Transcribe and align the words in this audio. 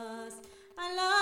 us. 0.00 0.34
I 0.78 0.94
love 0.96 1.19